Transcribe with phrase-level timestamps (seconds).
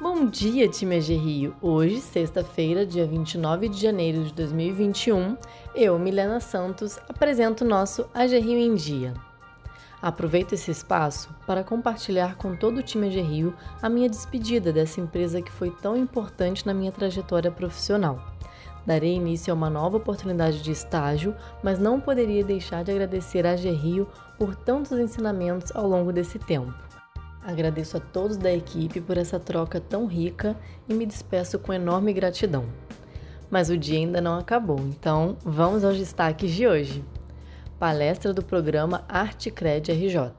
[0.00, 1.56] Bom dia, time AG Rio!
[1.60, 5.36] Hoje, sexta-feira, dia 29 de janeiro de 2021,
[5.74, 9.12] eu, Milena Santos, apresento nosso AG Rio em Dia.
[10.00, 15.00] Aproveito esse espaço para compartilhar com todo o time AG Rio a minha despedida dessa
[15.00, 18.24] empresa que foi tão importante na minha trajetória profissional.
[18.86, 23.50] Darei início a uma nova oportunidade de estágio, mas não poderia deixar de agradecer a
[23.50, 24.06] AG Rio
[24.38, 26.87] por tantos ensinamentos ao longo desse tempo.
[27.42, 30.56] Agradeço a todos da equipe por essa troca tão rica
[30.88, 32.66] e me despeço com enorme gratidão.
[33.50, 37.04] Mas o dia ainda não acabou, então vamos aos destaques de hoje.
[37.78, 40.32] Palestra do programa Arte Cred RJ.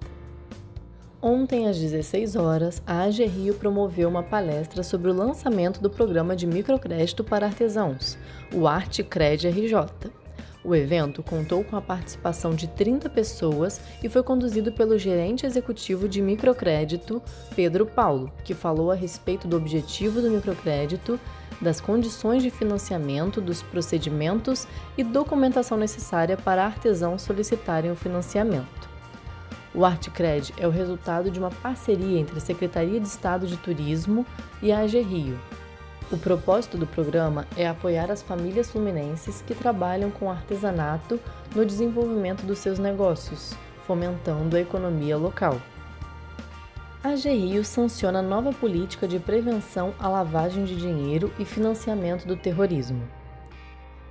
[1.21, 6.33] Ontem, às 16 horas, a AG Rio promoveu uma palestra sobre o lançamento do programa
[6.33, 8.17] de microcrédito para artesãos,
[8.53, 10.11] o Arte Cred RJ.
[10.61, 16.07] O evento contou com a participação de 30 pessoas e foi conduzido pelo gerente executivo
[16.07, 17.21] de microcrédito,
[17.55, 21.17] Pedro Paulo, que falou a respeito do objetivo do microcrédito,
[21.61, 28.89] das condições de financiamento, dos procedimentos e documentação necessária para artesãos solicitarem o financiamento.
[29.73, 34.25] O Artcred é o resultado de uma parceria entre a Secretaria de Estado de Turismo
[34.61, 35.39] e a AG Rio,
[36.11, 41.19] o propósito do programa é apoiar as famílias fluminenses que trabalham com artesanato
[41.55, 43.53] no desenvolvimento dos seus negócios,
[43.85, 45.61] fomentando a economia local.
[47.03, 53.03] A GRIO sanciona nova política de prevenção à lavagem de dinheiro e financiamento do terrorismo.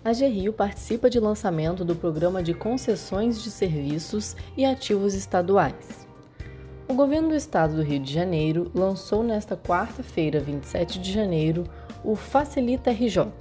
[0.04, 6.06] A GRIO participa de lançamento do Programa de Concessões de Serviços e Ativos Estaduais.
[6.90, 11.64] O governo do estado do Rio de Janeiro lançou nesta quarta-feira, 27 de janeiro,
[12.04, 13.32] o Facilita RJ,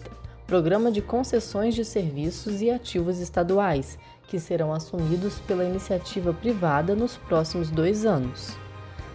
[0.51, 3.97] Programa de Concessões de Serviços e Ativos Estaduais,
[4.27, 8.57] que serão assumidos pela iniciativa privada nos próximos dois anos.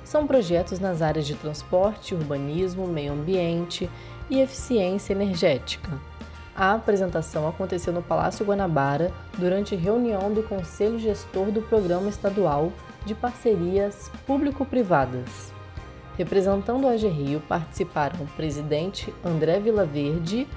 [0.02, 3.90] São projetos nas áreas de transporte, urbanismo, meio ambiente
[4.30, 6.00] e eficiência energética.
[6.56, 12.72] A apresentação aconteceu no Palácio Guanabara durante reunião do Conselho Gestor do Programa Estadual
[13.06, 15.54] de Parcerias Público-Privadas.
[16.18, 20.48] Representando a AG Rio participaram o presidente André Vilaverde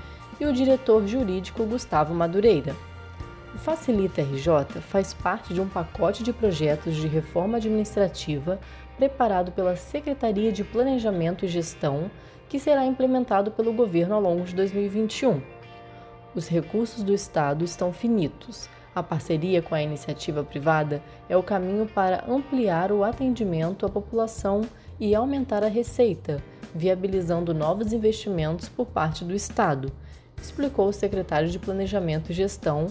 [0.41, 2.75] e o diretor jurídico Gustavo Madureira.
[3.55, 8.61] O Facilita RJ faz parte de um pacote de projetos de reforma administrativa
[8.97, 12.11] preparado pela Secretaria de Planejamento e Gestão,
[12.49, 15.41] que será implementado pelo governo ao longo de 2021.
[16.35, 18.69] Os recursos do Estado estão finitos.
[18.95, 24.63] A parceria com a iniciativa privada é o caminho para ampliar o atendimento à população
[25.01, 26.43] e aumentar a receita,
[26.75, 29.93] viabilizando novos investimentos por parte do Estado,
[30.43, 32.87] explicou o secretário de Planejamento e Gestão,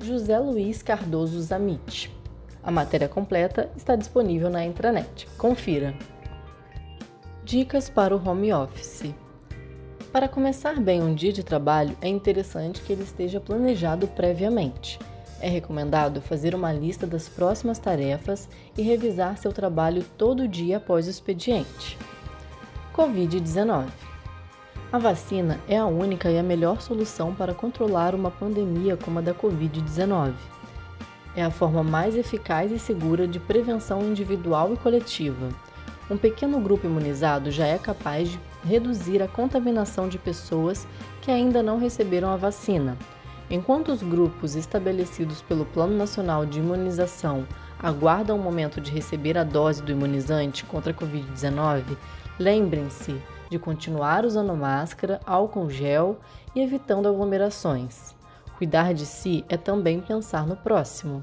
[0.00, 2.14] José Luiz Cardoso Zamit.
[2.62, 5.26] A matéria completa está disponível na intranet.
[5.38, 5.94] Confira.
[7.44, 9.14] Dicas para o home office.
[10.12, 14.98] Para começar bem um dia de trabalho, é interessante que ele esteja planejado previamente.
[15.40, 21.06] É recomendado fazer uma lista das próximas tarefas e revisar seu trabalho todo dia após
[21.06, 21.98] o expediente.
[22.94, 24.05] Covid-19
[24.96, 29.22] A vacina é a única e a melhor solução para controlar uma pandemia como a
[29.22, 30.32] da Covid-19.
[31.36, 35.50] É a forma mais eficaz e segura de prevenção individual e coletiva.
[36.10, 40.88] Um pequeno grupo imunizado já é capaz de reduzir a contaminação de pessoas
[41.20, 42.96] que ainda não receberam a vacina.
[43.50, 47.46] Enquanto os grupos estabelecidos pelo Plano Nacional de Imunização
[47.78, 51.82] aguardam o momento de receber a dose do imunizante contra a Covid-19,
[52.38, 53.20] lembrem-se
[53.50, 56.18] de continuar usando máscara, álcool gel
[56.54, 58.14] e evitando aglomerações.
[58.58, 61.20] Cuidar de si é também pensar no próximo.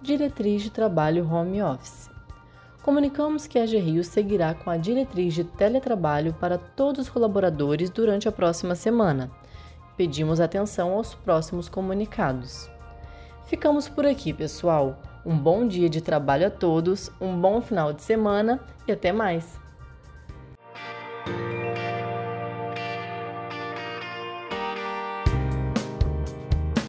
[0.00, 2.08] Diretriz de trabalho home office.
[2.82, 8.28] Comunicamos que a GRIO seguirá com a diretriz de teletrabalho para todos os colaboradores durante
[8.28, 9.30] a próxima semana.
[9.96, 12.70] Pedimos atenção aos próximos comunicados.
[13.46, 14.96] Ficamos por aqui, pessoal.
[15.26, 19.67] Um bom dia de trabalho a todos, um bom final de semana e até mais!